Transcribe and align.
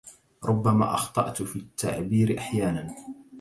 ربما 0.45 0.93
أخطأت 0.93 1.41
في 1.43 1.55
التعبير 1.55 2.37
أحياناً 2.37 2.95